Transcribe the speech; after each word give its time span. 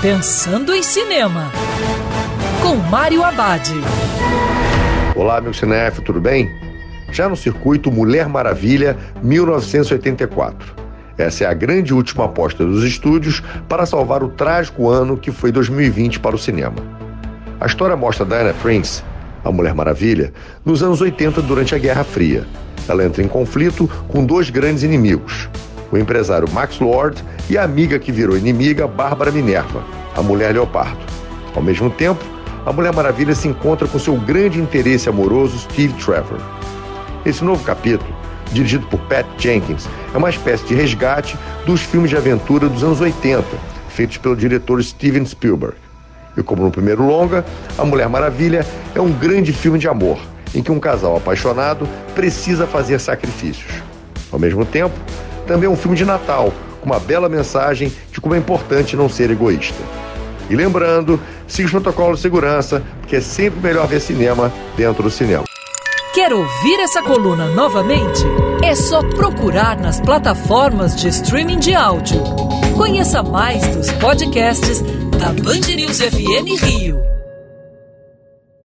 Pensando 0.00 0.72
em 0.72 0.80
Cinema, 0.80 1.50
com 2.62 2.76
Mário 2.76 3.24
Abad. 3.24 3.68
Olá, 5.16 5.40
meu 5.40 5.52
cinef, 5.52 6.00
tudo 6.02 6.20
bem? 6.20 6.48
Já 7.10 7.28
no 7.28 7.34
circuito 7.34 7.90
Mulher 7.90 8.28
Maravilha 8.28 8.96
1984. 9.20 10.72
Essa 11.18 11.42
é 11.42 11.46
a 11.48 11.52
grande 11.52 11.92
última 11.92 12.26
aposta 12.26 12.64
dos 12.64 12.84
estúdios 12.84 13.42
para 13.68 13.84
salvar 13.86 14.22
o 14.22 14.28
trágico 14.28 14.88
ano 14.88 15.16
que 15.16 15.32
foi 15.32 15.50
2020 15.50 16.20
para 16.20 16.36
o 16.36 16.38
cinema. 16.38 16.76
A 17.60 17.66
história 17.66 17.96
mostra 17.96 18.24
Diana 18.24 18.54
Prince, 18.62 19.02
a 19.44 19.50
Mulher 19.50 19.74
Maravilha, 19.74 20.32
nos 20.64 20.80
anos 20.80 21.00
80 21.00 21.42
durante 21.42 21.74
a 21.74 21.78
Guerra 21.78 22.04
Fria. 22.04 22.46
Ela 22.88 23.04
entra 23.04 23.20
em 23.20 23.26
conflito 23.26 23.90
com 24.06 24.24
dois 24.24 24.48
grandes 24.48 24.84
inimigos, 24.84 25.48
o 25.90 25.98
empresário 25.98 26.50
Max 26.50 26.78
Lord 26.78 27.24
e 27.48 27.56
a 27.56 27.64
amiga 27.64 27.98
que 27.98 28.12
virou 28.12 28.36
inimiga, 28.36 28.86
Bárbara 28.86 29.30
Minerva, 29.30 29.84
a 30.14 30.22
Mulher 30.22 30.52
Leopardo. 30.52 30.98
Ao 31.54 31.62
mesmo 31.62 31.90
tempo, 31.90 32.24
a 32.66 32.72
Mulher 32.72 32.94
Maravilha 32.94 33.34
se 33.34 33.48
encontra 33.48 33.88
com 33.88 33.98
seu 33.98 34.14
grande 34.16 34.60
interesse 34.60 35.08
amoroso, 35.08 35.58
Steve 35.58 35.94
Trevor. 35.94 36.38
Esse 37.24 37.44
novo 37.44 37.64
capítulo, 37.64 38.14
dirigido 38.52 38.86
por 38.86 39.00
Pat 39.00 39.26
Jenkins, 39.38 39.88
é 40.14 40.18
uma 40.18 40.30
espécie 40.30 40.66
de 40.66 40.74
resgate 40.74 41.36
dos 41.64 41.80
filmes 41.80 42.10
de 42.10 42.16
aventura 42.16 42.68
dos 42.68 42.82
anos 42.82 43.00
80, 43.00 43.44
feitos 43.88 44.18
pelo 44.18 44.36
diretor 44.36 44.82
Steven 44.82 45.24
Spielberg. 45.24 45.76
E 46.36 46.42
como 46.42 46.62
no 46.62 46.70
primeiro 46.70 47.04
longa, 47.04 47.44
A 47.76 47.84
Mulher 47.84 48.08
Maravilha 48.08 48.64
é 48.94 49.00
um 49.00 49.10
grande 49.10 49.52
filme 49.52 49.78
de 49.78 49.88
amor, 49.88 50.18
em 50.54 50.62
que 50.62 50.70
um 50.70 50.78
casal 50.78 51.16
apaixonado 51.16 51.88
precisa 52.14 52.66
fazer 52.66 53.00
sacrifícios. 53.00 53.82
Ao 54.30 54.38
mesmo 54.38 54.64
tempo, 54.64 54.94
também 55.48 55.66
é 55.66 55.70
um 55.70 55.76
filme 55.76 55.96
de 55.96 56.04
Natal, 56.04 56.52
com 56.80 56.86
uma 56.86 57.00
bela 57.00 57.28
mensagem 57.28 57.90
de 58.12 58.20
como 58.20 58.34
é 58.34 58.38
importante 58.38 58.94
não 58.94 59.08
ser 59.08 59.30
egoísta. 59.30 59.82
E 60.48 60.54
lembrando, 60.54 61.18
siga 61.46 61.66
os 61.66 61.72
protocolos 61.72 62.18
de 62.18 62.22
segurança, 62.22 62.82
porque 63.00 63.16
é 63.16 63.20
sempre 63.20 63.60
melhor 63.60 63.86
ver 63.86 64.00
cinema 64.00 64.52
dentro 64.76 65.02
do 65.02 65.10
cinema. 65.10 65.44
Quer 66.14 66.32
ouvir 66.32 66.80
essa 66.80 67.02
coluna 67.02 67.46
novamente? 67.48 68.24
É 68.62 68.74
só 68.74 69.02
procurar 69.02 69.78
nas 69.78 70.00
plataformas 70.00 70.96
de 70.96 71.08
streaming 71.08 71.58
de 71.58 71.74
áudio. 71.74 72.22
Conheça 72.76 73.22
mais 73.22 73.66
dos 73.68 73.90
podcasts 73.92 74.82
da 75.18 75.28
Band 75.42 75.74
News 75.74 76.00
FM 76.00 76.62
Rio. 76.62 77.17